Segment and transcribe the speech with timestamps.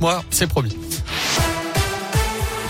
[0.00, 0.76] moi, c'est promis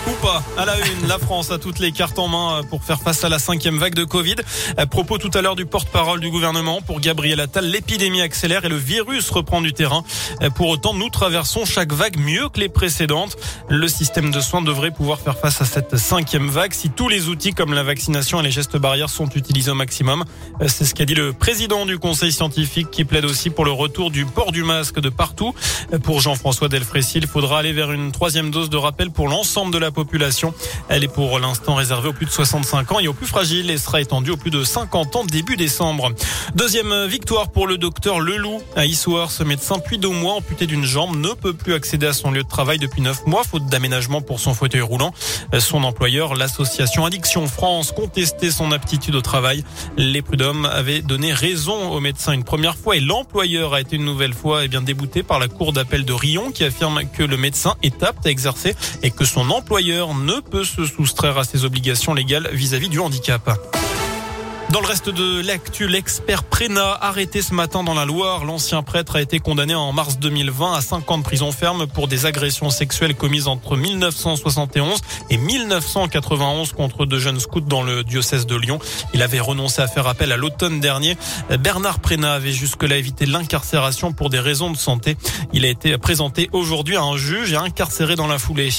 [0.07, 0.43] ou pas.
[0.57, 3.29] À la une, la France a toutes les cartes en main pour faire face à
[3.29, 4.35] la cinquième vague de Covid.
[4.77, 8.69] À propos tout à l'heure du porte-parole du gouvernement pour Gabriel Attal, l'épidémie accélère et
[8.69, 10.03] le virus reprend du terrain.
[10.55, 13.37] Pour autant, nous traversons chaque vague mieux que les précédentes.
[13.69, 17.27] Le système de soins devrait pouvoir faire face à cette cinquième vague si tous les
[17.27, 20.23] outils comme la vaccination et les gestes barrières sont utilisés au maximum.
[20.67, 24.11] C'est ce qu'a dit le président du conseil scientifique qui plaide aussi pour le retour
[24.11, 25.53] du port du masque de partout.
[26.03, 29.77] Pour Jean-François Delfrécy, il faudra aller vers une troisième dose de rappel pour l'ensemble de
[29.77, 30.53] la population.
[30.89, 33.79] Elle est pour l'instant réservée aux plus de 65 ans et aux plus fragiles et
[33.79, 36.11] sera étendue aux plus de 50 ans début décembre.
[36.53, 39.31] Deuxième victoire pour le docteur Leloup à Issoire.
[39.31, 42.43] Ce médecin puis deux mois amputé d'une jambe ne peut plus accéder à son lieu
[42.43, 45.13] de travail depuis neuf mois faute d'aménagement pour son fauteuil roulant.
[45.57, 49.63] Son employeur, l'association Addiction France, contestait son aptitude au travail.
[49.97, 54.05] Les prud'hommes avaient donné raison au médecin une première fois et l'employeur a été une
[54.05, 57.37] nouvelle fois eh bien débouté par la cour d'appel de Rion qui affirme que le
[57.37, 61.63] médecin est apte à exercer et que son employeur ne peut se soustraire à ses
[61.63, 63.49] obligations légales vis-à-vis du handicap.
[64.77, 68.45] Dans le reste de l'actu, l'expert Préna arrêté ce matin dans la Loire.
[68.45, 72.07] L'ancien prêtre a été condamné en mars 2020 à 5 ans de prison ferme pour
[72.07, 78.45] des agressions sexuelles commises entre 1971 et 1991 contre deux jeunes scouts dans le diocèse
[78.45, 78.77] de Lyon.
[79.15, 81.17] Il avait renoncé à faire appel à l'automne dernier.
[81.59, 85.17] Bernard Préna avait jusque-là évité l'incarcération pour des raisons de santé.
[85.53, 88.69] Il a été présenté aujourd'hui à un juge et incarcéré dans la foulée.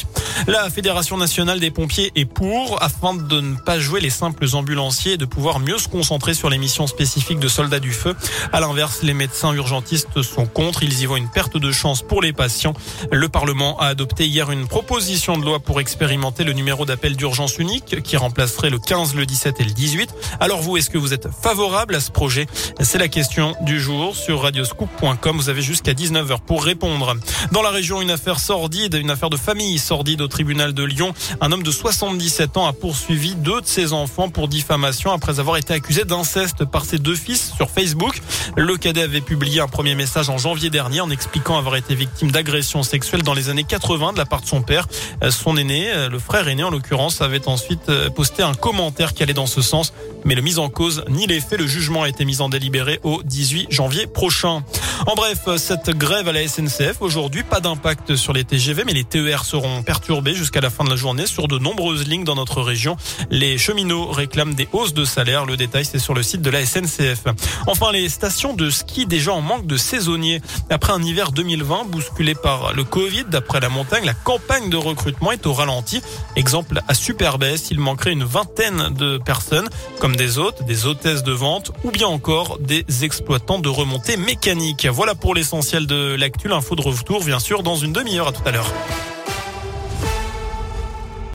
[0.46, 5.14] La Fédération nationale des pompiers est pour afin de ne pas jouer les simples ambulanciers
[5.14, 8.14] et de pouvoir mieux se concentrer sur les missions spécifiques de soldats du feu.
[8.52, 10.82] À l'inverse, les médecins urgentistes sont contre.
[10.82, 12.74] Ils y voient une perte de chance pour les patients.
[13.10, 17.58] Le Parlement a adopté hier une proposition de loi pour expérimenter le numéro d'appel d'urgence
[17.58, 20.14] unique qui remplacerait le 15, le 17 et le 18.
[20.40, 22.46] Alors vous, est-ce que vous êtes favorable à ce projet?
[22.80, 25.36] C'est la question du jour sur radioscoop.com.
[25.36, 27.16] Vous avez jusqu'à 19h pour répondre.
[27.52, 31.14] Dans la région, une affaire sordide, une affaire de famille sordide au tribunal de Lyon.
[31.40, 35.56] Un homme de 77 ans a poursuivi deux de ses enfants pour diffamation après avoir
[35.74, 38.20] accusé d'inceste par ses deux fils sur Facebook.
[38.56, 42.30] Le cadet avait publié un premier message en janvier dernier en expliquant avoir été victime
[42.30, 44.86] d'agressions sexuelles dans les années 80 de la part de son père.
[45.30, 49.46] Son aîné, le frère aîné en l'occurrence, avait ensuite posté un commentaire qui allait dans
[49.46, 49.92] ce sens.
[50.24, 53.00] Mais le mise en cause ni les faits, le jugement a été mis en délibéré
[53.02, 54.62] au 18 janvier prochain.
[55.06, 59.04] En bref, cette grève à la SNCF aujourd'hui, pas d'impact sur les TGV, mais les
[59.04, 62.62] TER seront perturbés jusqu'à la fin de la journée sur de nombreuses lignes dans notre
[62.62, 62.96] région.
[63.30, 65.46] Les cheminots réclament des hausses de salaire.
[65.58, 67.24] Détail, c'est sur le site de la SNCF.
[67.66, 70.40] Enfin, les stations de ski déjà en manque de saisonniers.
[70.70, 75.32] Après un hiver 2020 bousculé par le Covid, d'après la montagne, la campagne de recrutement
[75.32, 76.00] est au ralenti.
[76.36, 81.32] Exemple à Superbès, il manquerait une vingtaine de personnes, comme des hôtes, des hôtesses de
[81.32, 84.86] vente ou bien encore des exploitants de remontées mécaniques.
[84.86, 86.48] Voilà pour l'essentiel de l'actu.
[86.48, 88.28] L'info de retour, bien sûr, dans une demi-heure.
[88.28, 88.72] À tout à l'heure.